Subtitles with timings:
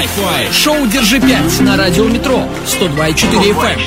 [0.00, 0.52] Wi-Fi.
[0.52, 3.78] Шоу «Держи 5» на радио «Метро» 102,4 FM.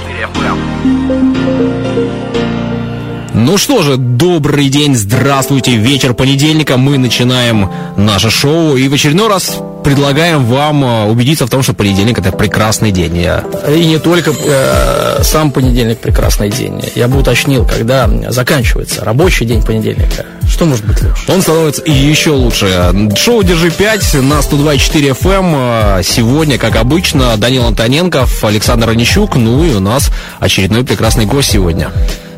[3.33, 9.27] Ну что же, добрый день, здравствуйте, вечер понедельника, мы начинаем наше шоу и в очередной
[9.27, 13.13] раз предлагаем вам э, убедиться в том, что понедельник это прекрасный день.
[13.15, 16.81] И не только э, сам понедельник прекрасный день.
[16.95, 20.25] Я бы уточнил, когда заканчивается рабочий день понедельника.
[20.47, 21.31] Что может быть лучше?
[21.31, 22.93] Он становится еще лучше.
[23.15, 25.99] Шоу «Держи 5» на 102.4 FM.
[25.99, 31.51] Э, сегодня, как обычно, Данил Антоненков, Александр Онищук, ну и у нас очередной прекрасный гость
[31.51, 31.91] сегодня.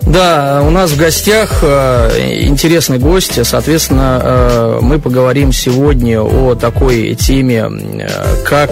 [0.06, 3.44] Да, у нас в гостях э, интересный гость.
[3.44, 8.08] Соответственно, э, мы поговорим сегодня о такой теме, э,
[8.46, 8.70] как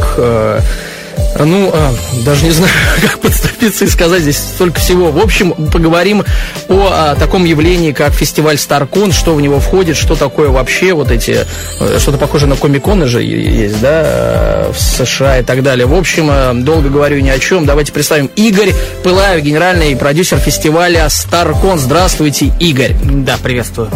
[1.40, 1.94] ну, а,
[2.26, 5.12] даже не знаю, как подступиться и сказать здесь столько всего.
[5.12, 6.24] В общем, поговорим
[6.70, 11.12] о, о таком явлении, как фестиваль Старкон, что в него входит, что такое вообще вот
[11.12, 11.46] эти,
[11.80, 15.86] э, что-то похоже на комиконы же есть, да, э, в США и так далее.
[15.86, 17.66] В общем, э, долго говорю ни о чем.
[17.66, 21.80] Давайте представим Игорь Пылаев, генеральный продюсер фестиваля Старкон.
[21.80, 22.96] Здравствуйте, Игорь.
[23.04, 23.90] Да, приветствую.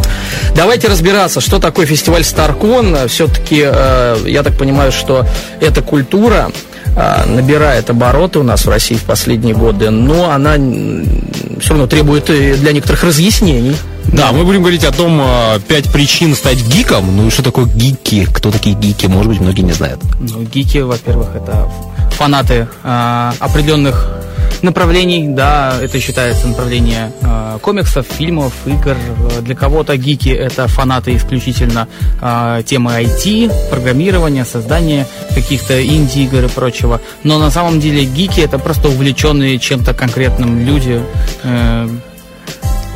[0.55, 3.07] Давайте разбираться, что такое фестиваль Старкон.
[3.07, 5.25] Все-таки, я так понимаю, что
[5.61, 6.51] это культура, а,
[7.27, 10.55] набирает обороты у нас в России в последние годы, но она
[11.59, 13.75] все равно требует для некоторых разъяснений.
[14.13, 17.15] Да, мы будем говорить о том, а, пять причин стать гиком.
[17.15, 18.25] Ну и что такое гики?
[18.31, 19.05] Кто такие гики?
[19.05, 19.99] Может быть, многие не знают.
[20.19, 21.69] Ну, гики, во-первых, это
[22.11, 24.09] фанаты э, определенных
[24.61, 28.95] направлений, да, это считается направление э, комиксов, фильмов, игр.
[29.41, 31.87] Для кого-то гики это фанаты исключительно
[32.21, 37.01] э, темы IT, программирования, создания каких-то инди-игр и прочего.
[37.23, 41.01] Но на самом деле гики это просто увлеченные чем-то конкретным люди.
[41.43, 41.87] Э,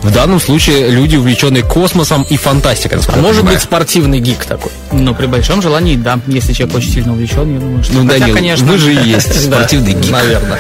[0.02, 3.00] в данном случае люди, увлеченные космосом и фантастикой.
[3.08, 4.72] А может быть спортивный гик такой?
[4.92, 6.20] Ну, при большом желании, да.
[6.26, 7.94] Если человек очень сильно увлечен, я думаю, что...
[7.94, 8.66] Ну, Хотя, Данил, конечно...
[8.66, 10.12] вы же и есть спортивный гик.
[10.12, 10.60] Наверное.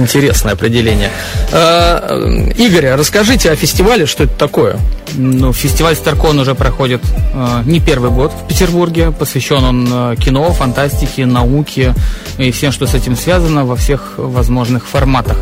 [0.00, 1.10] Интересное определение.
[1.52, 4.78] Э, Игорь, расскажите о фестивале, что это такое?
[5.14, 7.02] Ну, фестиваль Старкон уже проходит
[7.34, 9.10] э, не первый год в Петербурге.
[9.10, 11.94] Посвящен он э, кино, фантастике, науке
[12.38, 15.36] и всем, что с этим связано во всех возможных форматах.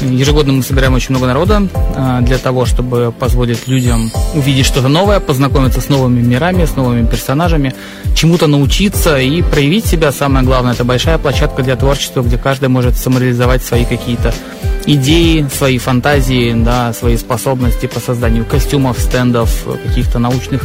[0.00, 5.20] Ежегодно мы собираем очень много народа э, для того, чтобы позволить людям увидеть что-то новое,
[5.20, 7.74] познакомиться с новыми мирами, с новыми персонажами,
[8.14, 10.12] чему-то научиться и проявить себя.
[10.12, 14.32] Самое главное, это большая площадка для творчества, где каждый может самореализовать свои какие-то
[14.86, 20.64] идеи, свои фантазии, да, свои способности по созданию костюмов, стендов, каких-то научных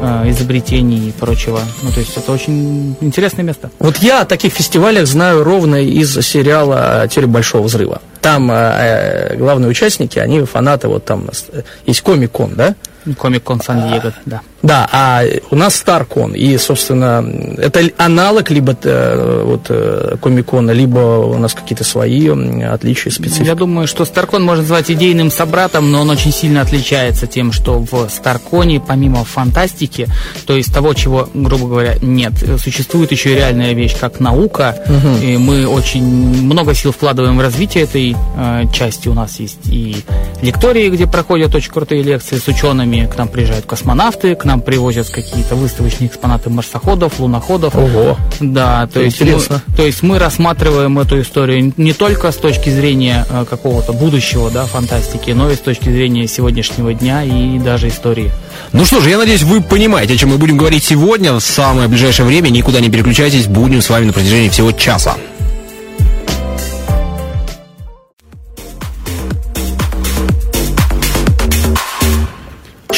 [0.00, 1.60] э, изобретений и прочего.
[1.82, 3.70] Ну, то есть это очень интересное место.
[3.78, 8.00] Вот я о таких фестивалях знаю ровно из сериала «Теория большого взрыва».
[8.26, 12.74] Там э, э главные участники, они фанаты, вот там э, есть комик-кон, да?
[13.14, 14.40] Комик-кон Сан-Диего, да.
[14.62, 17.24] Да, а у нас Старкон, и, собственно,
[17.58, 22.28] это аналог либо э, вот, э, Комикона, либо у нас какие-то свои
[22.64, 23.46] отличия, специфики.
[23.46, 27.78] Я думаю, что Старкон можно назвать идейным собратом, но он очень сильно отличается тем, что
[27.78, 30.08] в Старконе, помимо фантастики,
[30.46, 35.24] то есть того, чего, грубо говоря, нет, существует еще и реальная вещь, как наука, угу.
[35.24, 39.08] и мы очень много сил вкладываем в развитие этой э, части.
[39.08, 39.96] У нас есть и
[40.42, 44.62] лектории, где проходят очень крутые лекции с учеными, к нам приезжают космонавты, к нам нам
[44.62, 47.76] привозят какие-то выставочные экспонаты марсоходов, луноходов.
[47.76, 48.16] Ого.
[48.40, 49.62] Да, то есть, интересно.
[49.66, 54.50] Мы, то есть мы рассматриваем эту историю не только с точки зрения э, какого-то будущего,
[54.50, 58.30] да, фантастики, но и с точки зрения сегодняшнего дня и даже истории.
[58.72, 61.34] Ну что же, я надеюсь, вы понимаете, о чем мы будем говорить сегодня.
[61.34, 65.16] В самое ближайшее время никуда не переключайтесь, будем с вами на протяжении всего часа.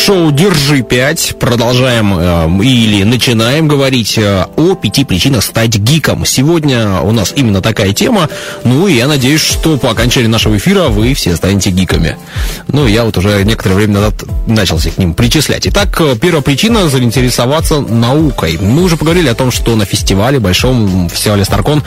[0.08, 1.36] Шоу «Держи 5».
[1.36, 6.24] Продолжаем э, или начинаем говорить э, о пяти причинах стать гиком.
[6.24, 8.30] Сегодня у нас именно такая тема.
[8.64, 12.16] Ну, и я надеюсь, что по окончании нашего эфира вы все станете гиками.
[12.68, 14.14] Ну, я вот уже некоторое время назад
[14.46, 15.66] начался к ним причислять.
[15.66, 18.56] Итак, э, первая причина– заинтересоваться наукой.
[18.58, 21.82] Мы уже поговорили о том, что на фестивале, большом фестивале Старкон,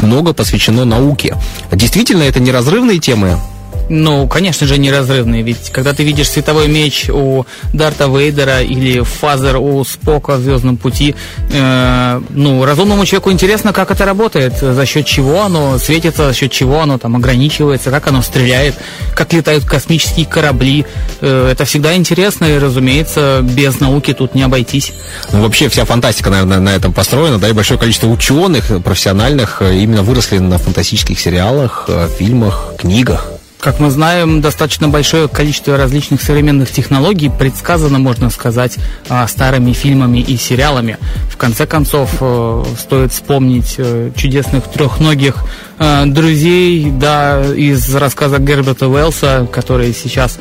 [0.00, 1.36] много посвящено науке.
[1.70, 3.38] Действительно, это неразрывные темы
[3.88, 5.42] ну, конечно же, неразрывные.
[5.42, 10.76] Ведь когда ты видишь световой меч у Дарта Вейдера или фазер у Спока в Звездном
[10.76, 11.14] пути,
[11.52, 16.50] э, ну, разумному человеку интересно, как это работает, за счет чего оно светится, за счет
[16.50, 18.74] чего оно там ограничивается, как оно стреляет,
[19.14, 20.86] как летают космические корабли.
[21.20, 24.92] Э, это всегда интересно, и, разумеется, без науки тут не обойтись.
[25.32, 30.02] Ну, вообще вся фантастика, наверное, на этом построена, да, и большое количество ученых профессиональных именно
[30.02, 33.33] выросли на фантастических сериалах, э, фильмах, книгах.
[33.64, 38.76] Как мы знаем, достаточно большое количество различных современных технологий предсказано, можно сказать,
[39.08, 40.98] а, старыми фильмами и сериалами.
[41.30, 45.36] В конце концов, э, стоит вспомнить э, чудесных трехногих
[45.78, 50.38] э, друзей, да, из рассказа Герберта Уэллса, который сейчас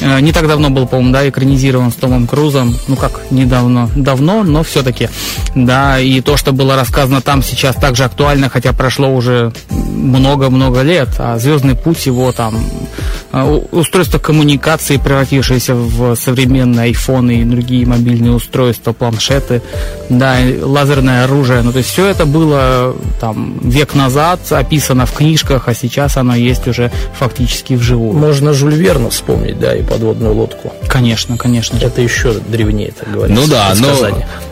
[0.00, 2.76] не так давно был, по-моему, да, экранизирован с Томом Крузом.
[2.86, 5.08] Ну как, недавно, давно, но все-таки.
[5.56, 11.08] Да, и то, что было рассказано там сейчас также актуально, хотя прошло уже много-много лет,
[11.18, 18.32] а Звездный путь его там э, устройство коммуникации, превратившееся в современные айфоны и другие мобильные
[18.32, 19.62] устройства, планшеты,
[20.08, 21.62] да, лазерное оружие.
[21.62, 26.34] Ну, то есть все это было там век назад, описано в книжках, а сейчас оно
[26.34, 28.16] есть уже фактически вживую.
[28.18, 30.72] Можно Жюль Верна вспомнить, да, и подводную лодку.
[30.88, 31.78] Конечно, конечно.
[31.78, 33.42] Это еще древнее, так говорится.
[33.42, 33.88] Ну да, но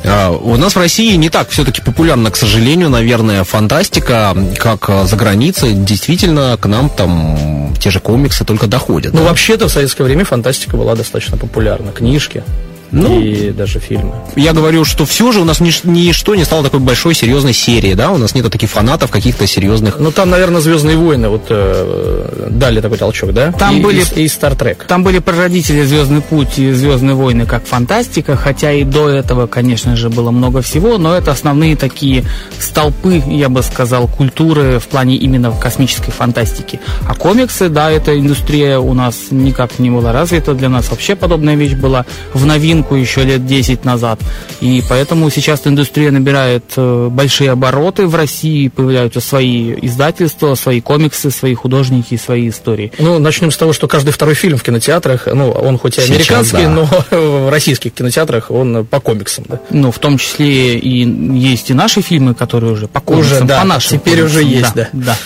[0.05, 5.07] а, у нас в России не так все-таки популярна, к сожалению, наверное, фантастика, как а,
[5.07, 5.73] за границей.
[5.73, 9.13] Действительно, к нам там те же комиксы только доходят.
[9.13, 9.29] Ну, да?
[9.29, 11.93] вообще-то в советское время фантастика была достаточно популярна.
[11.93, 12.43] Книжки,
[12.91, 14.15] ну, и даже фильмы.
[14.37, 17.95] Я говорю, что все же у нас нич- ничто не стало такой большой серьезной серии,
[17.95, 19.99] да, у нас нету таких фанатов каких-то серьезных.
[19.99, 23.53] Ну там, наверное, Звездные войны вот э, дали такой толчок, да?
[23.53, 24.87] Там и, были и, Star Trek.
[24.87, 29.97] Там были прародители Звездный путь и Звездные войны как фантастика, хотя и до этого, конечно
[29.97, 32.25] же, было много всего, но это основные такие
[32.59, 36.81] столпы, я бы сказал, культуры в плане именно космической фантастики.
[37.07, 41.57] А комиксы, да, эта индустрия у нас никак не была развита, для нас вообще подобная
[41.57, 44.21] вещь была в новинку новинку еще лет 10 назад.
[44.61, 48.07] И поэтому сейчас индустрия набирает э, большие обороты.
[48.07, 52.93] В России появляются свои издательства, свои комиксы, свои художники, свои истории.
[52.99, 56.59] Ну, начнем с того, что каждый второй фильм в кинотеатрах, ну, он хоть и американский,
[56.59, 56.69] сейчас, да.
[56.69, 56.89] но
[57.47, 59.61] в российских кинотеатрах он по комиксам, да?
[59.71, 61.05] Ну, в том числе и
[61.39, 64.41] есть и наши фильмы, которые уже по комиксам, уже, да, по нашим Теперь комиксам.
[64.41, 64.89] уже есть, да.
[64.93, 65.05] да.
[65.07, 65.17] да.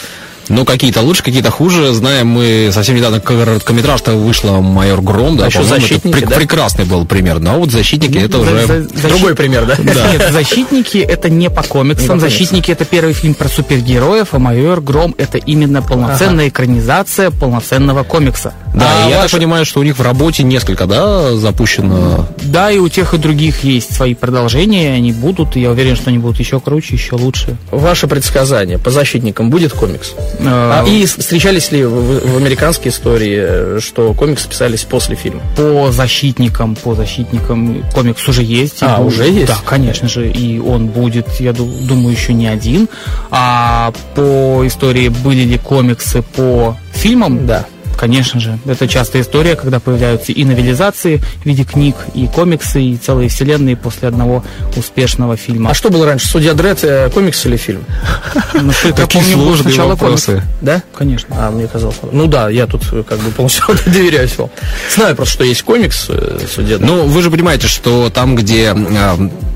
[0.50, 1.94] Ну, какие-то лучше, какие-то хуже.
[1.94, 6.36] Знаем мы совсем недавно короткометраж-то вышла «Майор Гром», да, а еще «Защитники», это да?
[6.36, 7.38] прекрасный был пример.
[7.38, 9.08] Но вот «Защитники» ну, это за, уже за, защит...
[9.08, 9.76] другой пример, да?
[9.78, 10.12] да?
[10.12, 12.08] Нет, «Защитники» это не по комиксам.
[12.08, 16.48] Не по «Защитники» это первый фильм про супергероев, а «Майор Гром» это именно полноценная ага.
[16.48, 18.52] экранизация полноценного комикса.
[18.74, 19.30] Да, а и я ваш...
[19.30, 22.26] так понимаю, что у них в работе несколько, да, запущено?
[22.42, 26.10] Да, и у тех и других есть свои продолжения, они будут, и я уверен, что
[26.10, 27.56] они будут еще круче, еще лучше.
[27.70, 30.14] Ваше предсказание, по «Защитникам» будет комикс?
[30.46, 35.42] А, и встречались ли в, в американской истории, что комиксы писались после фильма?
[35.56, 38.82] По защитникам, по защитникам комикс уже есть.
[38.82, 39.46] А, будет, уже есть?
[39.46, 42.88] Да, конечно же, и он будет, я думаю, еще не один.
[43.30, 47.46] А по истории были ли комиксы по фильмам?
[47.46, 47.66] Да.
[47.96, 52.96] Конечно же, это частая история, когда появляются и новелизации в виде книг, и комиксы, и
[52.96, 54.44] целые вселенные после одного
[54.76, 55.70] успешного фильма.
[55.70, 57.84] А что было раньше, Судья Дред, э, комикс или фильм?
[58.54, 60.28] Ну, я помню, был сначала комикс.
[60.60, 60.82] Да?
[60.96, 61.34] Конечно.
[61.38, 61.96] А, мне казалось.
[62.12, 64.50] Ну да, я тут э, как бы полностью доверяю все.
[64.94, 66.88] Знаю просто, что есть комикс э, Судья Дред.
[66.88, 68.74] Ну, вы же понимаете, что там, где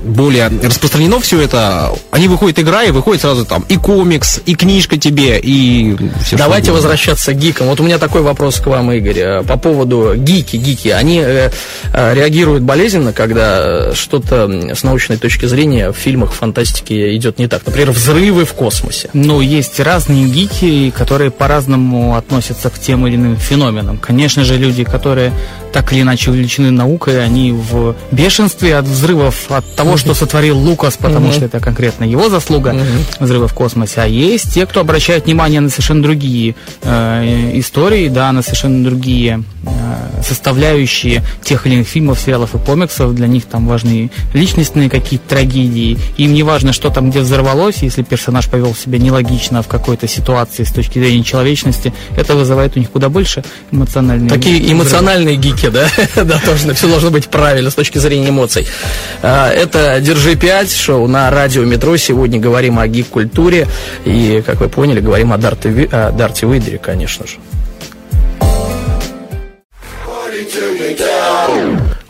[0.05, 4.97] более распространено все это, они выходят игра, и выходит сразу там и комикс, и книжка
[4.97, 7.67] тебе, и все Давайте возвращаться к гикам.
[7.67, 10.57] Вот у меня такой вопрос к вам, Игорь, э, по поводу гики.
[10.57, 11.49] Гики, они э,
[11.93, 17.65] э, реагируют болезненно, когда что-то с научной точки зрения в фильмах фантастики идет не так.
[17.65, 19.09] Например, взрывы в космосе.
[19.13, 23.97] Ну, есть разные гики, которые по-разному относятся к тем или иным феноменам.
[23.97, 25.31] Конечно же, люди, которые
[25.75, 30.95] так или иначе увлечены наукой, они в бешенстве от взрывов, от того, что сотворил Лукас,
[30.95, 32.73] потому что это конкретно его заслуга,
[33.19, 33.99] взрывы в космосе.
[33.99, 39.43] А есть те, кто обращает внимание на совершенно другие э, истории, да, на совершенно другие
[39.63, 43.13] э, составляющие тех или иных фильмов, сериалов и комиксов.
[43.13, 45.97] Для них там важны личностные какие-то трагедии.
[46.15, 50.63] Им не важно, что там где взорвалось, если персонаж повел себя нелогично в какой-то ситуации
[50.63, 55.87] с точки зрения человечности, это вызывает у них куда больше эмоциональные Такие эмоциональные гики, да?
[56.23, 58.67] да, тоже все должно быть правильно с точки зрения эмоций.
[59.21, 61.97] А, это «Держи 5», шоу на радио «Метро».
[61.97, 63.67] Сегодня говорим о гик-культуре
[64.05, 67.35] и, как вы поняли, говорим о Дарте, о Дарте Уидере, конечно же.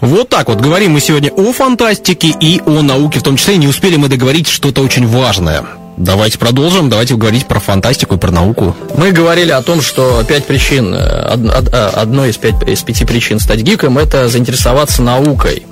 [0.01, 3.57] Вот так вот говорим мы сегодня о фантастике и о науке в том числе.
[3.57, 5.65] Не успели мы договорить что-то очень важное.
[5.97, 8.75] Давайте продолжим, давайте говорить про фантастику и про науку.
[8.97, 13.39] Мы говорили о том, что пять причин, э, э, одной из, пять, из пяти причин
[13.39, 15.65] стать гиком– это заинтересоваться наукой.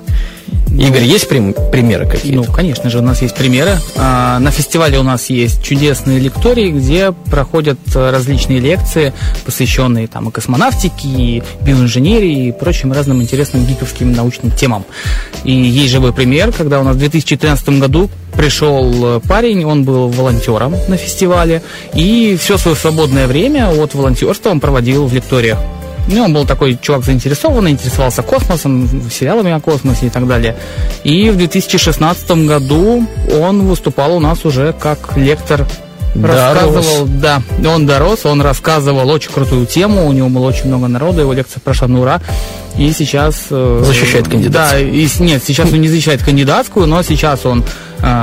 [0.68, 2.36] Ну, Игорь, есть прим- примеры какие-то?
[2.36, 3.78] Ну, конечно же, у нас есть примеры.
[3.96, 9.12] А, на фестивале у нас есть чудесные лектории, где проходят различные лекции,
[9.44, 14.84] посвященные там и космонавтике, и биоинженерии, и прочим разным интересным гиковским научным темам.
[15.44, 20.74] И есть живой пример, когда у нас в 2013 году пришел парень, он был волонтером
[20.88, 21.62] на фестивале,
[21.94, 25.58] и все свое свободное время от волонтерства он проводил в лекториях.
[26.08, 30.56] Ну, он был такой чувак заинтересованный, интересовался космосом, сериалами о космосе и так далее.
[31.02, 33.06] И в 2016 году
[33.40, 35.66] он выступал у нас уже как лектор
[36.22, 41.22] рассказывал, да, он дорос, он рассказывал очень крутую тему, у него было очень много народа,
[41.22, 42.20] его лекция прошла на ура.
[42.76, 43.46] И сейчас...
[43.50, 44.84] Э, защищает кандидатскую.
[44.84, 47.64] Да, и, нет, сейчас он не защищает кандидатскую, но сейчас он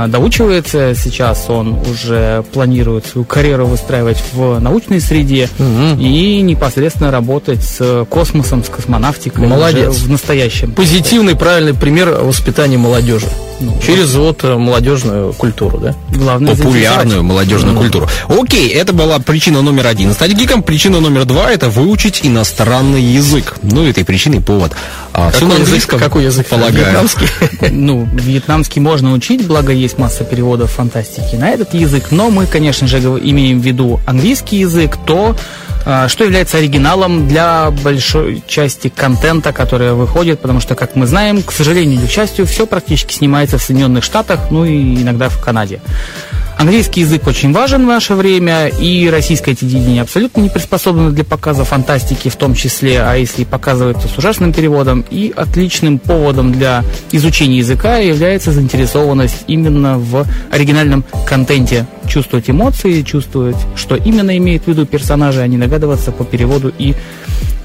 [0.08, 6.00] доучивается, сейчас он уже планирует свою карьеру выстраивать в научной среде угу.
[6.00, 9.96] и непосредственно работать с космосом, с космонавтикой Молодец.
[9.96, 10.72] в настоящем.
[10.72, 13.26] Позитивный, правильный пример воспитания молодежи.
[13.62, 15.94] Ну, Через вот э, молодежную культуру, да?
[16.10, 17.78] Главное Популярную молодежную mm.
[17.78, 18.08] культуру.
[18.28, 20.12] Окей, это была причина номер один.
[20.12, 20.62] Стать гиком.
[20.62, 23.54] Причина номер два– это выучить иностранный язык.
[23.62, 24.72] Ну, этой причиной повод.
[25.12, 26.48] А, какой, язык, какой язык?
[26.48, 26.86] Полагаю.
[26.86, 27.28] Вьетнамский?
[27.70, 32.10] Ну, вьетнамский можно учить, благо есть масса переводов фантастики на этот язык.
[32.10, 35.36] Но мы, конечно же, имеем в виду английский язык, то
[35.84, 41.42] а, что является оригиналом для большой части контента, который выходит, потому что, как мы знаем,
[41.42, 45.40] к сожалению или к счастью, все практически снимается в Соединенных Штатах, ну и иногда в
[45.40, 45.80] Канаде.
[46.62, 51.64] Английский язык очень важен в наше время, и российское телевидение абсолютно не приспособлено для показа
[51.64, 55.04] фантастики в том числе, а если показывают, то с ужасным переводом.
[55.10, 61.84] И отличным поводом для изучения языка является заинтересованность именно в оригинальном контенте.
[62.06, 66.94] Чувствовать эмоции, чувствовать, что именно имеет в виду персонажи, а не догадываться по переводу и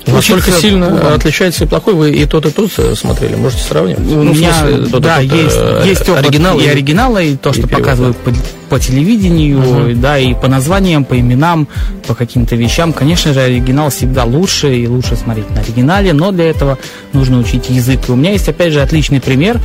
[0.07, 1.93] Насколько сильно ну, отличается и плохой?
[1.93, 3.35] Вы и тот, и тот смотрели?
[3.35, 3.99] Можете сравнивать?
[3.99, 7.35] У ну, меня, смысле, тот, да, тот, есть, э, есть опыт оригинала и оригинала, и
[7.35, 8.31] то, и что перевод, показывают да.
[8.31, 9.95] по, по телевидению, uh-huh.
[9.95, 11.67] да, и по названиям, по именам,
[12.07, 12.93] по каким-то вещам.
[12.93, 16.77] Конечно же, оригинал всегда лучше, и лучше смотреть на оригинале, но для этого
[17.13, 17.99] нужно учить язык.
[18.07, 19.59] И у меня есть, опять же, отличный пример.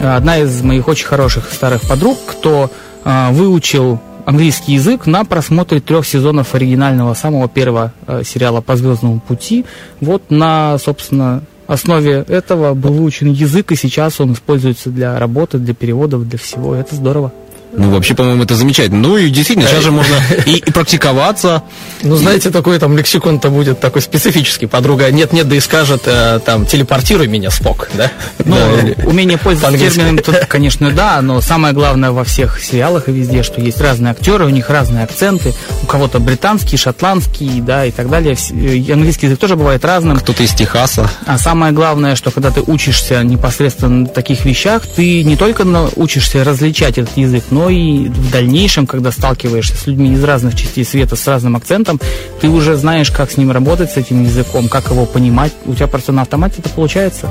[0.00, 2.70] Одна из моих очень хороших старых подруг, кто
[3.04, 9.20] э, выучил английский язык на просмотре трех сезонов оригинального самого первого э, сериала по Звездному
[9.20, 9.64] пути.
[10.00, 15.74] Вот на, собственно, основе этого был выучен язык, и сейчас он используется для работы, для
[15.74, 16.74] переводов, для всего.
[16.74, 17.32] Это здорово.
[17.76, 19.00] Ну, вообще, по-моему, это замечательно.
[19.00, 20.14] Ну, и действительно, сейчас же можно
[20.46, 21.62] и, и практиковаться.
[22.02, 24.66] Ну, знаете, такой там лексикон-то будет такой специфический.
[24.66, 28.10] Подруга нет-нет, да и скажет, э, там, телепортируй меня, Спок, да?
[28.44, 33.12] Ну, да, умение пользоваться термином тут, конечно, да, но самое главное во всех сериалах и
[33.12, 35.54] везде, что есть разные актеры, у них разные акценты.
[35.82, 38.36] У кого-то британский, шотландский, да, и так далее.
[38.50, 40.18] И английский язык тоже бывает разным.
[40.18, 41.10] Кто-то из Техаса.
[41.26, 45.66] А самое главное, что когда ты учишься непосредственно на таких вещах, ты не только
[45.96, 50.84] учишься различать этот язык, но и в дальнейшем, когда сталкиваешься с людьми из разных частей
[50.84, 52.00] света, с разным акцентом,
[52.40, 55.52] ты уже знаешь, как с ним работать, с этим языком, как его понимать.
[55.64, 57.28] У тебя просто на автомате это получается.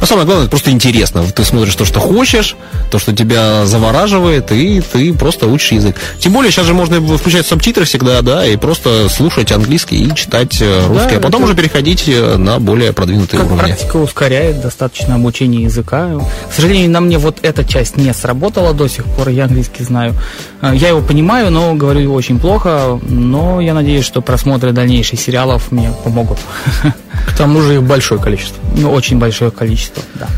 [0.00, 1.24] А самое главное, это просто интересно.
[1.24, 2.56] Ты смотришь то, что хочешь,
[2.90, 5.96] то, что тебя завораживает, и ты просто учишь язык.
[6.18, 10.60] Тем более, сейчас же можно включать субтитры всегда, да, и просто слушать английский и читать
[10.60, 11.52] э, русский, да, а потом это...
[11.52, 13.66] уже переходить э, на более продвинутые как уровни.
[13.66, 16.10] Практика ускоряет достаточно обучение языка.
[16.50, 20.14] К сожалению, на мне вот эта часть не сработала до сих пор, я английский знаю.
[20.60, 25.72] Э, я его понимаю, но говорю очень плохо, но я надеюсь, что просмотры дальнейших сериалов
[25.72, 26.38] мне помогут.
[27.26, 28.62] К тому же их большое количество.
[28.76, 30.28] Ну, очень большое количество, да.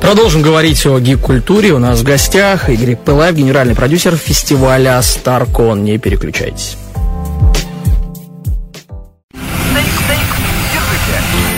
[0.00, 1.72] Продолжим говорить о гик-культуре.
[1.72, 5.80] У нас в гостях Игорь Пылаев, генеральный продюсер фестиваля StarCon.
[5.80, 6.76] Не переключайтесь.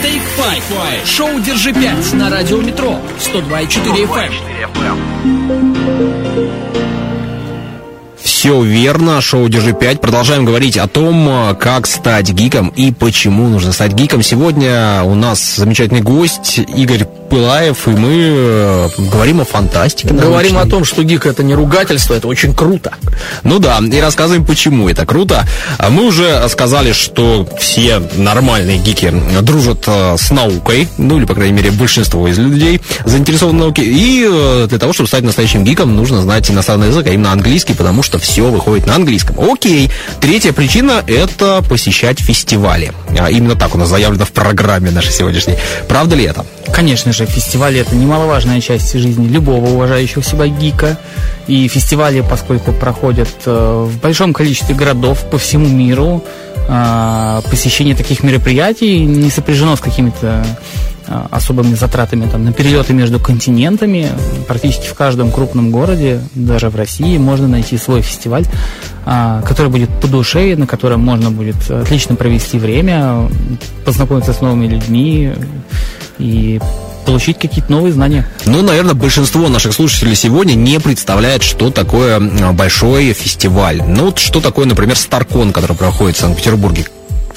[0.01, 1.05] Take Five.
[1.05, 4.31] Шоу «Держи пять» на радио «Метро» 102,4 FM.
[8.37, 9.97] Все верно, шоу «Держи 5».
[9.97, 14.21] Продолжаем говорить о том, э, как стать гиком и почему нужно стать гиком.
[14.21, 20.09] Сегодня у нас замечательный гость Игорь Пылаев, и мы э, говорим о фантастике.
[20.13, 20.61] Говорим научной.
[20.61, 22.93] о том, что гик это не ругательство, это очень круто.
[23.43, 25.43] Ну да, и рассказываем, почему это круто.
[25.79, 31.33] А мы уже сказали, что все нормальные гики дружат э, с наукой, ну или, по
[31.33, 33.83] крайней мере, большинство из людей заинтересованы в науке.
[33.83, 37.73] И э, для того, чтобы стать настоящим гиком, нужно знать иностранный язык, а именно английский,
[37.73, 39.39] потому что все выходит на английском.
[39.39, 39.89] Окей.
[40.19, 42.91] Третья причина– это посещать фестивали.
[43.17, 45.55] А именно так у нас заявлено в программе нашей сегодняшней.
[45.87, 46.45] Правда ли это?
[46.73, 50.99] Конечно же, фестивали это немаловажная часть жизни любого уважающего себя гика.
[51.47, 56.21] И фестивали, поскольку проходят э, в большом количестве городов по всему миру,
[56.67, 60.45] э, посещение таких мероприятий не сопряжено с какими-то
[61.31, 64.09] особыми затратами там, на перелеты между континентами.
[64.47, 68.45] Практически в каждом крупном городе, даже в России, можно найти свой фестиваль,
[69.05, 73.29] который будет по душе, на котором можно будет отлично провести время,
[73.85, 75.33] познакомиться с новыми людьми,
[76.19, 76.59] и
[77.05, 78.27] получить какие-то новые знания.
[78.45, 82.19] Ну, наверное, большинство наших слушателей сегодня не представляет, что такое
[82.51, 83.81] большой фестиваль.
[83.81, 86.87] Ну, вот что такое, например, Старкон, который проходит в Санкт-Петербурге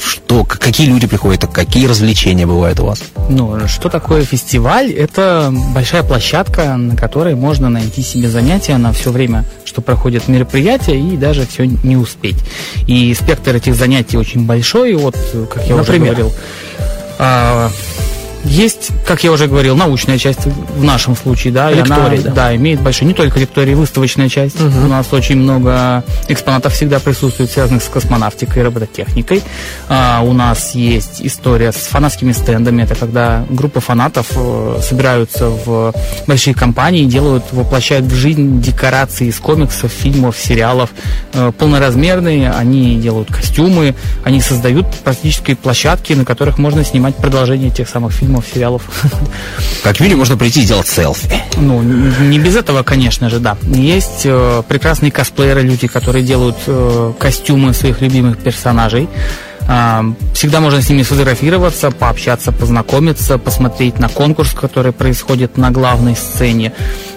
[0.03, 3.03] что, какие люди приходят, какие развлечения бывают у вас?
[3.29, 4.91] Ну, что такое фестиваль?
[4.93, 11.01] Это большая площадка, на которой можно найти себе занятия на все время, что проходит мероприятие,
[11.01, 12.39] и даже все не успеть.
[12.87, 15.17] И спектр этих занятий очень большой, вот,
[15.53, 16.13] как я Например?
[16.13, 16.33] уже говорил.
[18.45, 22.31] Есть, как я уже говорил, научная часть в нашем случае, да, лекторий, и она, да.
[22.31, 24.61] да, имеет большой, не только лекторий, выставочная часть.
[24.61, 24.87] Угу.
[24.87, 29.43] У нас очень много экспонатов всегда присутствует, связанных с космонавтикой и робототехникой.
[29.89, 32.83] А, у нас есть история с фанатскими стендами.
[32.83, 35.93] Это когда группа фанатов э, собираются в
[36.27, 40.91] большие компании, делают, воплощают в жизнь декорации из комиксов, фильмов, сериалов
[41.35, 42.51] э, полноразмерные.
[42.51, 43.95] Они делают костюмы,
[44.25, 48.83] они создают практически площадки, на которых можно снимать продолжение тех самых фильмов фильмов, сериалов.
[49.83, 51.29] Как видим, можно прийти и сделать селфи.
[51.57, 53.57] Ну, не без этого, конечно же, да.
[53.63, 59.09] Есть э, прекрасные косплееры, люди, которые делают э, костюмы своих любимых персонажей.
[59.69, 60.03] Э,
[60.35, 66.73] всегда можно с ними сфотографироваться, пообщаться, познакомиться, посмотреть на конкурс, который происходит на главной сцене.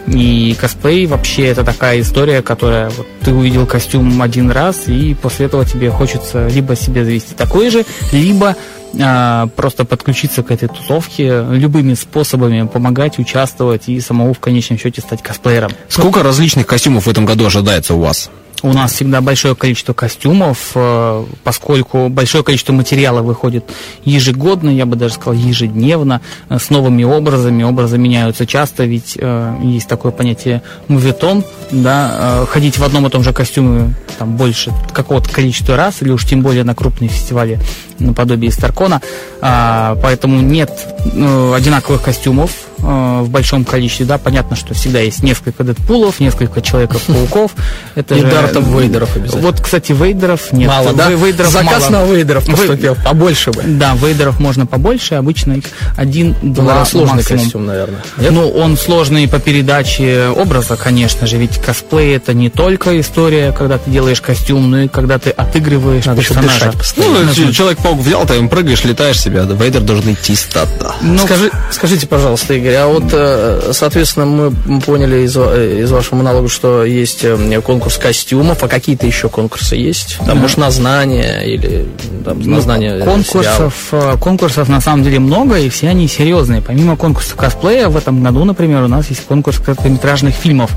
[0.07, 5.45] И косплей вообще это такая история, которая вот, ты увидел костюм один раз, и после
[5.45, 8.55] этого тебе хочется либо себе завести такой же, либо а,
[8.93, 15.21] просто подключиться к этой тусовке любыми способами, помогать, участвовать и самому в конечном счете стать
[15.21, 15.71] косплеером.
[15.87, 18.29] Сколько различных костюмов в этом году ожидается у вас?
[18.63, 23.69] У нас всегда большое количество костюмов, э, поскольку большое количество материала выходит
[24.05, 27.63] ежегодно, я бы даже сказал ежедневно, э, с новыми образами.
[27.63, 33.21] Образы меняются часто, ведь э, есть такое понятие мувитон, да, ходить в одном и том
[33.21, 37.59] же костюме там больше какого-то количества раз, или уж тем более на крупные фестивали
[37.99, 39.01] наподобие Старкона.
[39.41, 40.71] А, поэтому нет
[41.03, 42.51] одинаковых костюмов,
[42.83, 47.51] Э, в большом количестве, да, понятно, что всегда есть несколько Дэдпулов, несколько Человеков-пауков.
[47.95, 48.27] Это И же...
[48.27, 49.41] Дартов Вейдеров обязательно.
[49.41, 50.67] Вот, кстати, Вейдеров нет.
[50.67, 51.09] Мало, да?
[51.09, 52.05] Вейдеров Заказ мало.
[52.05, 53.63] на Вейдеров поступил, побольше бы.
[53.63, 57.41] Да, Вейдеров можно побольше, обычно их один-два ну, сложный максимум.
[57.41, 58.01] костюм, наверное.
[58.17, 58.31] Нет?
[58.31, 63.77] Ну, он сложный по передаче образа, конечно же, ведь косплей это не только история, когда
[63.77, 66.73] ты делаешь костюм, но и когда ты отыгрываешь Надо персонажа.
[66.97, 70.95] Ну, Человек-паук взял, ты им прыгаешь, летаешь себя, Вейдер должен идти статно.
[71.01, 76.15] Ну, Скажи, скажите, пожалуйста, Игорь, а вот, э, соответственно, мы поняли из, э, из вашего
[76.15, 80.17] монолога, что есть э, конкурс костюмов, а какие-то еще конкурсы есть?
[80.25, 81.85] Там, может, на знания или
[82.23, 84.19] там, на ну, знания конкурсов, сериалов?
[84.19, 86.61] конкурсов на самом деле много, и все они серьезные.
[86.61, 90.71] Помимо конкурса косплея, в этом году, например, у нас есть конкурс короткометражных фильмов.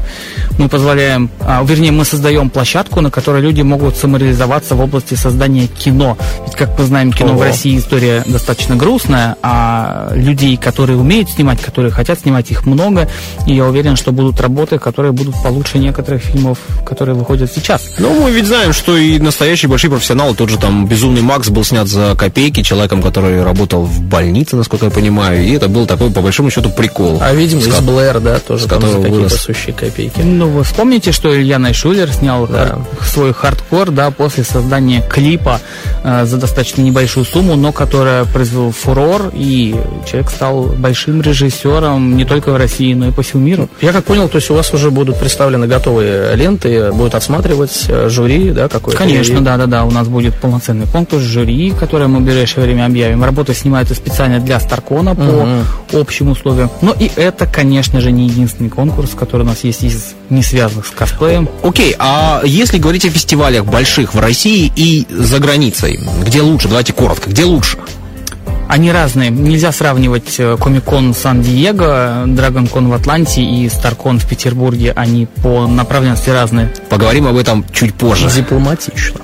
[0.59, 5.67] Мы позволяем, а, вернее, мы создаем площадку, на которой люди могут самореализоваться в области создания
[5.67, 6.17] кино.
[6.45, 7.39] Ведь, как мы знаем, кино Ого.
[7.39, 13.09] в России история достаточно грустная, а людей, которые умеют снимать, которые хотят снимать, их много.
[13.47, 17.83] И я уверен, что будут работы, которые будут получше некоторых фильмов, которые выходят сейчас.
[17.99, 21.65] Ну, мы ведь знаем, что и настоящие большие профессионалы, тот же там «Безумный Макс» был
[21.65, 26.11] снят за копейки человеком, который работал в больнице, насколько я понимаю, и это был такой,
[26.11, 27.19] по большому счету, прикол.
[27.21, 30.21] А «Ведьма из Блэр», да, тоже там за какие-то сущие копейки.
[30.21, 32.79] Ну, вы вспомните, что Илья Найшуллер снял да.
[33.05, 35.61] свой «Хардкор», да, после создания клипа
[36.03, 39.77] э, за достаточно небольшую сумму, но которая произвел фурор, и
[40.09, 43.69] человек стал большим режиссером не только в России, но и по всему миру.
[43.81, 48.09] Я как понял, то есть у вас уже будут представлены готовые ленты, будут отсматривать э,
[48.09, 48.99] жюри, да, какое-то?
[48.99, 53.25] Конечно, да-да-да, у нас будет полноценный конкурс жюри, который мы в ближайшее время объявим.
[53.25, 56.01] Работа снимается специально для Старкона по угу.
[56.01, 56.71] общим условиям.
[56.81, 60.87] Но и это, конечно же, не единственный конкурс, который у нас есть из не связанных
[60.87, 61.49] с косплеем.
[61.63, 66.69] Окей, а если говорить о фестивалях больших в России и за границей, где лучше?
[66.69, 67.79] Давайте коротко, где лучше?
[68.69, 69.31] Они разные.
[69.31, 74.93] Нельзя сравнивать Комикон Сан-Диего, Драгонкон в Атланте и Старкон в Петербурге.
[74.97, 76.73] Они по направленности разные.
[76.89, 78.31] Поговорим об этом чуть позже.
[78.31, 79.21] Дипломатично.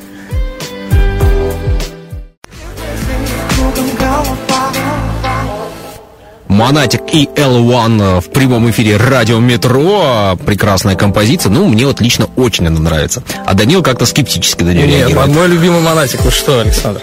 [6.53, 10.39] Монатик и L1 в прямом эфире радио Метро.
[10.45, 11.51] Прекрасная композиция.
[11.51, 13.23] Ну, мне вот лично очень она нравится.
[13.47, 15.29] А Данил как-то скептически на нее Нет, реагирует.
[15.29, 16.21] мой любимый Монатик.
[16.21, 17.01] Вы что, Александр?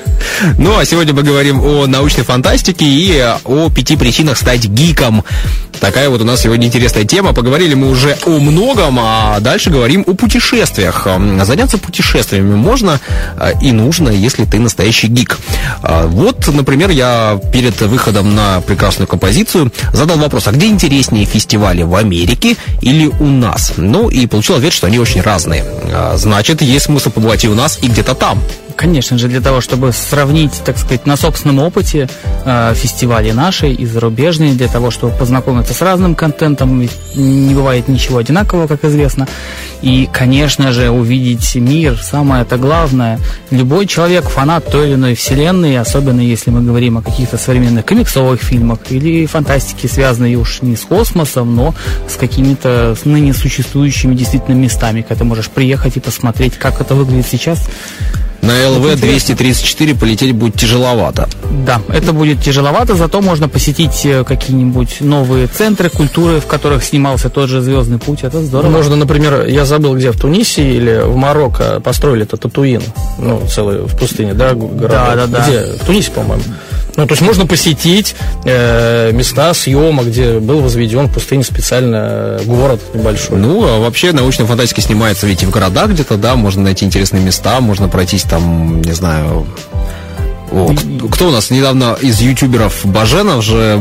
[0.59, 5.25] Ну, а сегодня мы говорим о научной фантастике и о пяти причинах стать гиком.
[5.79, 7.33] Такая вот у нас сегодня интересная тема.
[7.33, 11.07] Поговорили мы уже о многом, а дальше говорим о путешествиях.
[11.43, 12.99] Заняться путешествиями можно
[13.38, 15.39] а, и нужно, если ты настоящий гик.
[15.81, 19.38] А, вот, например, я перед выходом на прекрасную композицию
[19.93, 23.73] задал вопрос, а где интереснее фестивали, в Америке или у нас?
[23.78, 25.63] Ну, и получил ответ, что они очень разные.
[25.91, 28.41] А, значит, есть смысл побывать и у нас, и где-то там.
[28.79, 32.07] Конечно же, для того, чтобы сравнить, так сказать, на собственном опыте
[32.45, 38.19] э, фестивали наши и зарубежные, для того, чтобы познакомиться с разным контентом, не бывает ничего
[38.19, 39.27] одинакового, как известно.
[39.81, 43.19] И, конечно же, увидеть мир, самое это главное.
[43.51, 48.41] Любой человек фанат той или иной вселенной, особенно если мы говорим о каких-то современных комиксовых
[48.41, 51.75] фильмах или фантастике, связанной уж не с космосом, но
[52.07, 57.27] с какими-то ныне существующими действительно местами, когда ты можешь приехать и посмотреть, как это выглядит
[57.27, 57.67] сейчас.
[58.41, 61.28] На ЛВ-234 полететь будет тяжеловато.
[61.65, 67.30] Да, это будет тяжеловато, зато можно посетить э, какие-нибудь новые центры культуры, в которых снимался
[67.30, 68.23] тот же «Звездный путь».
[68.23, 68.71] Это здорово.
[68.71, 72.82] Можно, например, я забыл, где, в Тунисе или в Марокко построили это Татуин,
[73.17, 74.91] ну, целый в пустыне, да, город?
[74.91, 75.45] Да, да, да.
[75.47, 75.62] Где?
[75.82, 76.43] В Тунисе, по-моему.
[76.95, 82.82] Ну, то есть можно посетить э, места съема, где был возведен в пустыне специально город
[82.93, 83.38] небольшой.
[83.38, 87.23] Ну, а вообще научная фантастика снимается ведь и в городах где-то, да, можно найти интересные
[87.23, 89.47] места, можно пройтись там, не знаю,
[90.51, 90.73] о,
[91.12, 93.79] кто у нас недавно из ютуберов Баженов же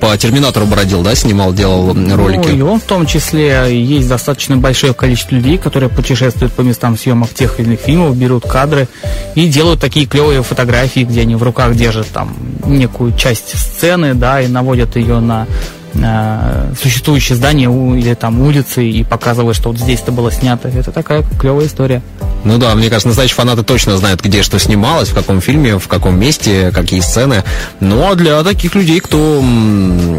[0.00, 2.48] по Терминатору бродил, да, снимал, делал ролики?
[2.48, 6.96] Ну, и он в том числе есть достаточно большое количество людей, которые путешествуют по местам
[6.96, 8.88] съемок тех или иных фильмов, берут кадры
[9.34, 14.40] и делают такие клевые фотографии, где они в руках держат там некую часть сцены, да,
[14.40, 15.46] и наводят ее на
[15.94, 20.68] э, существующее здание или там улицы и показывают, что вот здесь это было снято.
[20.68, 22.02] Это такая клевая история.
[22.44, 25.88] Ну да, мне кажется, настоящие фанаты точно знают, где что снималось, в каком фильме, в
[25.88, 27.44] каком месте, какие сцены.
[27.80, 29.42] Ну а для таких людей, кто...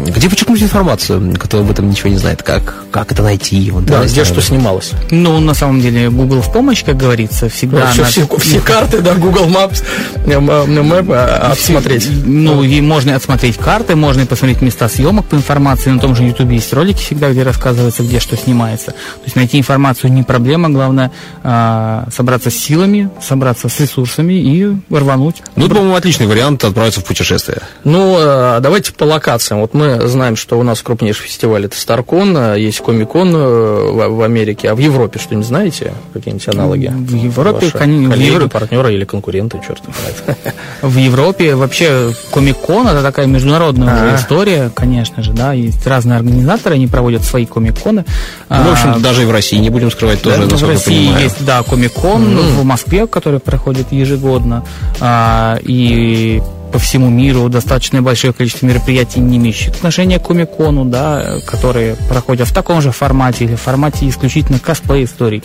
[0.06, 3.70] Где почерпнуть информацию, кто об этом ничего не знает, как, как это найти?
[3.70, 4.92] Вот, да, где что снималось.
[5.10, 7.86] Ну, на самом деле, Google в помощь, как говорится, всегда...
[7.96, 9.82] Ну, все, все, все карты, да, Google Maps,
[10.26, 12.08] э, Map а, отсмотреть.
[12.26, 15.90] Ну, и можно отсмотреть карты, можно и посмотреть места съемок по информации.
[15.90, 18.92] На том же YouTube есть ролики всегда, где рассказывается, где что снимается.
[18.92, 21.10] То есть найти информацию не проблема, главное
[21.42, 25.36] а, собраться с силами, собраться с ресурсами и рвануть.
[25.56, 27.62] Ну, это, по-моему, отличный вариант отправиться в путешествие.
[27.84, 29.62] Ну, э, давайте по локациям.
[29.62, 34.20] Вот мы знаем, что у нас крупнейший фестиваль это Старкон, э, есть Комикон э, в
[34.20, 35.94] Америке, а в Европе что-нибудь знаете?
[36.12, 36.88] Какие-нибудь аналоги?
[36.94, 38.50] В Европе, Ваши конечно, коллеги, Европе...
[38.50, 40.38] партнеры или конкуренты, черт знает.
[40.82, 46.86] В Европе вообще Комикон это такая международная история, конечно же, да, есть разные организаторы, они
[46.86, 48.04] проводят свои комиконы.
[48.50, 51.42] Ну, в общем, даже и в России, не будем скрывать, тоже, да, в России есть,
[51.46, 52.60] да, Комикон, Комикон mm-hmm.
[52.60, 54.64] в Москве, который проходит ежегодно,
[55.00, 61.38] а, и по всему миру достаточно большое количество мероприятий, не имеющих отношения к Комикону, да,
[61.46, 65.42] которые проходят в таком же формате или в формате исключительно косплей историй.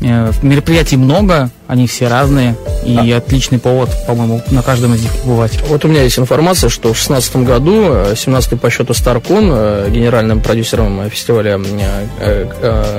[0.00, 3.18] Э, мероприятий много, они все разные, и а.
[3.18, 5.58] отличный повод, по-моему, на каждом из них побывать.
[5.68, 7.72] Вот у меня есть информация, что в 2016 году,
[8.12, 11.60] 17-й э, по счету Старкон, э, генеральным продюсером фестиваля,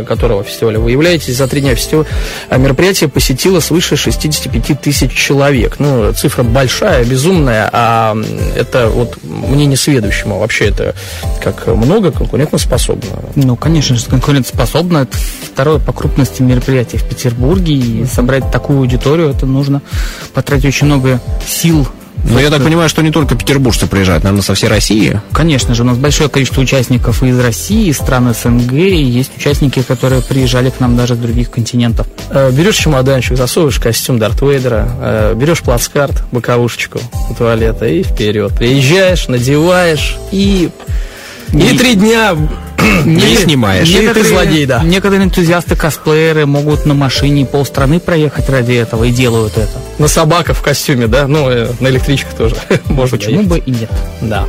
[0.06, 2.08] которого фестиваля вы являетесь, за три дня фестиваля
[2.52, 5.76] мероприятие посетило свыше 65 тысяч человек.
[5.80, 8.18] Ну, цифра большая, безумная, а
[8.56, 10.96] это вот мне несведущему вообще это
[11.44, 13.10] как много конкурентоспособно.
[13.36, 15.00] Ну, конечно же, конкурентоспособно.
[15.00, 15.18] Это
[15.54, 19.82] второе по крупности мероприятие в Петербурге, и собрать такую аудиторию, это нужно
[20.34, 21.86] потратить очень много сил
[22.30, 25.22] но я так понимаю, что не только петербуржцы приезжают, наверное, со всей России.
[25.32, 29.84] Конечно же, у нас большое количество участников из России, из стран СНГ, и есть участники,
[29.84, 32.08] которые приезжали к нам даже с других континентов.
[32.32, 38.54] Э, берешь чемоданчик, засовываешь костюм Дарт Вейдера, э, берешь плацкарт, боковушечку у туалета и вперед.
[38.58, 40.70] Приезжаешь, надеваешь и...
[41.54, 42.36] И три дня
[43.06, 43.90] не снимаешь.
[43.90, 44.84] Некоторые, ты злодей, да.
[44.84, 49.80] Некоторые энтузиасты, косплееры могут на машине полстраны проехать ради этого и делают это.
[49.98, 51.28] На собаках в костюме, да?
[51.28, 52.56] Ну, э, на электричках тоже.
[52.86, 53.90] Может, Почему бы и нет?
[54.22, 54.46] Да.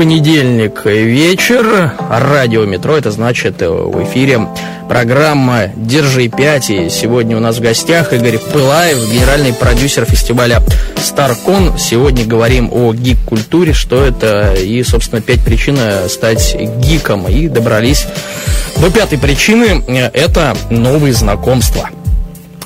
[0.00, 1.92] Понедельник вечер.
[2.08, 4.48] Радио Метро, это значит э, в эфире
[4.88, 6.86] программа «Держи 5».
[6.86, 10.62] И сегодня у нас в гостях Игорь Пылаев, генеральный продюсер фестиваля
[10.96, 11.76] «Старкон».
[11.76, 17.28] Сегодня говорим о гик-культуре, что это и, собственно, пять причин э, стать гиком.
[17.28, 18.06] И добрались
[18.78, 19.84] до пятой причины–
[20.14, 21.90] это новые знакомства–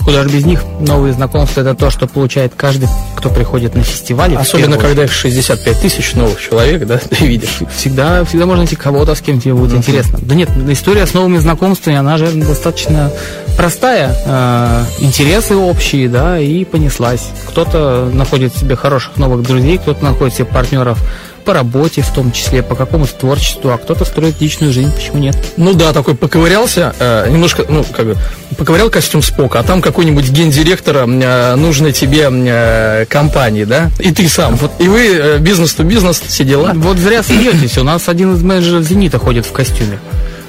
[0.04, 0.62] Куда же без них?
[0.80, 4.34] Новые знакомства– это то, что получает каждый, кто приходит на фестиваль.
[4.36, 7.60] Особенно, когда их 65 тысяч новых человек, да, ты видишь.
[7.74, 9.78] Всегда, всегда можно найти кого-то, с кем тебе будет uh-huh.
[9.78, 10.18] интересно.
[10.20, 13.10] Да нет, история с новыми знакомствами, она же достаточно
[13.56, 14.14] простая.
[14.26, 17.30] Э, интересы общие, да, и понеслась.
[17.48, 20.98] Кто-то находит себе хороших новых друзей, кто-то находит себе партнеров
[21.44, 25.36] по работе в том числе, по какому-то творчеству, а кто-то строит личную жизнь, почему нет?
[25.56, 28.16] Ну да, такой поковырялся, э, немножко, ну, как бы,
[28.56, 33.90] поковырял костюм Спока, а там какой-нибудь гендиректора э, нужной тебе э, компании, да?
[33.98, 34.56] И ты сам.
[34.56, 36.72] Вот, и вы э, бизнес-то бизнес, все дела.
[36.74, 39.98] Вот зря смеетесь, у нас один из менеджеров «Зенита» ходит в костюме.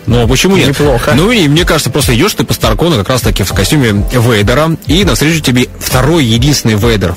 [0.08, 0.70] Ну, а почему нет?
[0.70, 1.14] Неплохо.
[1.16, 5.04] Ну, и мне кажется, просто идешь ты по Старкону как раз-таки в костюме Вейдера, и
[5.04, 7.16] навстречу тебе второй единственный Вейдер.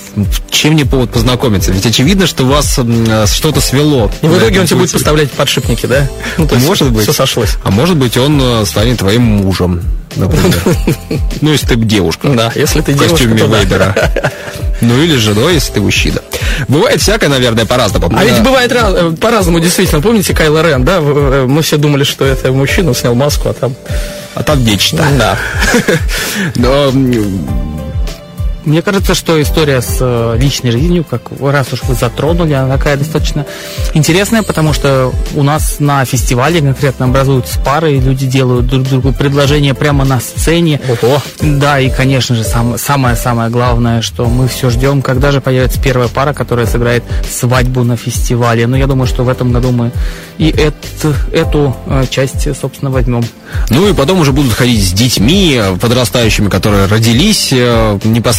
[0.51, 1.72] Чем не повод познакомиться?
[1.72, 2.79] Ведь очевидно, что вас
[3.27, 4.11] что-то свело.
[4.22, 6.09] И в итоге он тебе будет поставлять подшипники, да?
[6.37, 7.03] Ну, то есть Может быть.
[7.03, 7.57] Все сошлось.
[7.64, 9.83] А может быть, он э, станет твоим мужем,
[10.16, 10.62] например.
[11.40, 12.29] Ну, если ты девушка.
[12.29, 13.24] Да, если ты в девушка.
[13.24, 13.94] Вейдера.
[14.81, 16.21] Ну, или женой, если ты мужчина.
[16.69, 18.11] Бывает всякое, наверное, по-разному.
[18.17, 18.43] А ведь Да.
[18.45, 20.01] бывает раз- э, по-разному, действительно.
[20.01, 20.99] Помните Кайло Рен, да?
[21.01, 23.75] Э, Мы все думали, что это мужчина, снял маску, а там...
[24.35, 25.05] А там нечто.
[25.19, 25.37] Да.
[26.55, 26.91] Но,
[28.64, 32.97] Мне кажется, что история с э, личной жизнью, как раз уж вы затронули, она такая
[32.97, 33.47] достаточно
[33.94, 39.12] интересная, потому что у нас на фестивале конкретно образуются пары, и люди делают друг другу
[39.12, 40.81] предложения прямо на сцене.
[41.03, 41.23] Ого.
[41.40, 46.09] Да, и, конечно же, сам- самое-самое главное, что мы все ждем, когда же появится первая
[46.09, 48.66] пара, которая сыграет свадьбу на фестивале.
[48.66, 49.92] Но я думаю, что в этом году мы
[50.37, 53.25] и эт- эту э, часть, собственно, возьмем.
[53.71, 57.99] Ну и потом уже будут ходить с детьми э, подрастающими, которые родились э,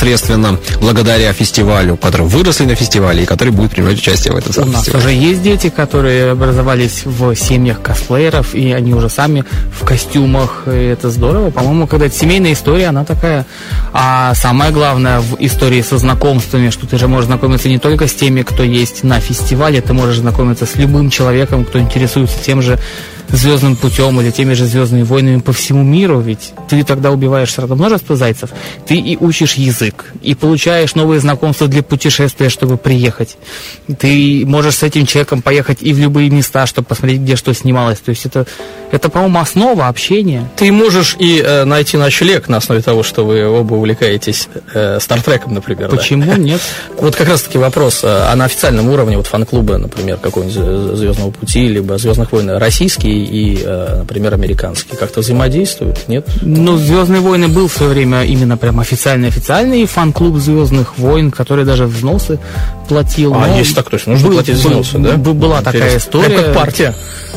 [0.10, 4.54] непосредственно благодаря фестивалю, которые выросли на фестивале и которые будут принимать участие в этом У
[4.54, 5.06] самом нас фестивале.
[5.06, 10.72] уже есть дети, которые образовались в семьях косплееров, и они уже сами в костюмах, и
[10.72, 11.52] это здорово.
[11.52, 13.45] По-моему, когда это семейная история, она такая.
[13.93, 18.13] А самое главное в истории со знакомствами, что ты же можешь знакомиться не только с
[18.13, 22.80] теми, кто есть на фестивале, ты можешь знакомиться с любым человеком, кто интересуется тем же
[23.31, 27.75] звездным путем или теми же звездными войнами по всему миру, ведь ты тогда убиваешь сразу
[27.75, 28.51] множество зайцев,
[28.87, 33.37] ты и учишь язык, и получаешь новые знакомства для путешествия, чтобы приехать.
[33.99, 37.99] Ты можешь с этим человеком поехать и в любые места, чтобы посмотреть, где что снималось.
[37.99, 38.45] То есть это,
[38.91, 40.49] это по-моему, основа общения.
[40.55, 45.53] Ты можешь и э, найти ночлег на основе того, что вы оба увлекаетесь э, Стартреком,
[45.53, 45.89] например.
[45.89, 45.97] да.
[45.97, 46.61] Почему нет?
[46.97, 51.31] Вот как раз таки вопрос, э, а на официальном уровне, вот фан-клубы, например, какого-нибудь Звездного
[51.31, 56.27] пути, либо Звездных войн, российские и, э, например, американские, как-то взаимодействуют, нет?
[56.41, 61.86] Ну, Звездные войны был в свое время именно прям официальный-официальный фан-клуб Звездных войн, который даже
[61.86, 62.39] взносы
[62.88, 63.34] платил.
[63.36, 65.15] А, Но есть так, то есть нужно был- платить был- взносы, да?
[65.15, 65.97] б- Была такая Интересно.
[65.97, 66.29] история.
[66.29, 66.95] Прям как партия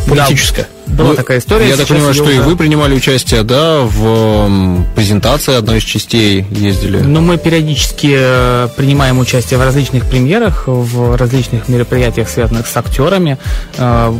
[0.08, 0.66] политическая.
[0.86, 1.68] Была Вы- такая история.
[1.68, 6.44] Я так понимаю, что и уже- вы принимали участие, да, в презентации одной из частей
[6.50, 6.98] ездили.
[6.98, 13.38] Но мы периодически э, принимаем участие в различных премьерах, в различных мероприятиях, связанных с актерами.
[13.78, 14.12] Э,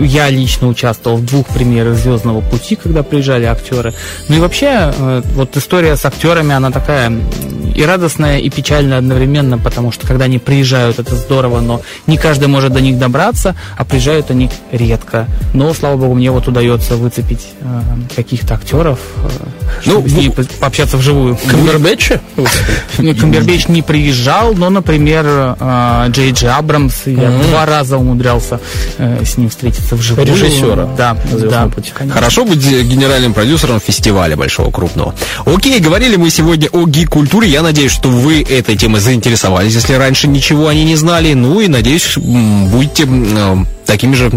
[0.00, 3.92] Я лично участвовал в двух премьерах Звездного пути, когда приезжали актеры.
[4.28, 7.12] Ну и вообще, э, вот история с актерами, она такая
[7.74, 12.48] и радостная, и печальная одновременно, потому что когда они приезжают, это здорово, но не каждый
[12.48, 15.26] может до них добраться, а приезжают они редко.
[15.54, 17.80] Но, слава богу, мне вот удается выцепить э,
[18.16, 19.28] каких-то актеров, э,
[19.86, 21.36] Ну, с ними по- пообщаться вживую.
[21.48, 22.20] Камбербэтча?
[22.98, 28.60] Ну, Камбербэтч не приезжал, но, например, э, Джей Джей Абрамс, я два раза умудрялся
[28.98, 30.26] э, с ним встретиться вживую.
[30.26, 31.90] Режиссера Да, на «Звездном да, пути».
[31.94, 32.14] конечно.
[32.20, 35.14] Хорошо быть генеральным продюсером фестиваля большого, крупного.
[35.44, 37.48] Окей, говорили мы сегодня о гик-культуре.
[37.48, 41.32] Я надеюсь, что вы этой темой заинтересовались, если раньше ничего о ней не знали.
[41.34, 44.30] Ну и надеюсь, будете э, такими же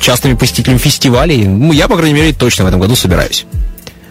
[0.00, 1.44] частыми посетителями фестивалей.
[1.44, 3.46] Ну, я, по крайней мере, точно в этом году собираюсь.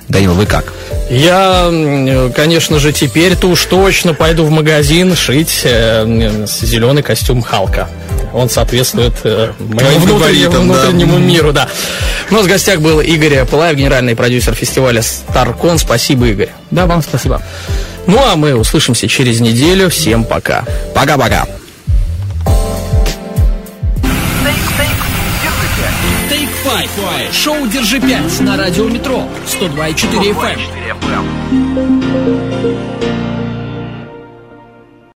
[0.07, 0.73] Данил, вы как?
[1.09, 7.87] Я, м, конечно же, теперь-то уж точно пойду в магазин шить э, зеленый костюм Халка.
[8.33, 10.73] Он соответствует э, моему внутреннему, габаритам, да.
[10.73, 11.67] внутреннему миру, да.
[12.31, 15.77] У нас в гостях был Игорь Пылаев, генеральный продюсер фестиваля Старкон.
[15.77, 16.49] Спасибо, Игорь.
[16.71, 17.41] Да, вам спасибо.
[18.07, 19.89] Ну, а мы услышимся через неделю.
[19.89, 20.63] Всем пока.
[20.95, 21.45] Пока-пока.
[27.31, 31.88] Шоу «Держи пять» на радио Метро 102,4 FM.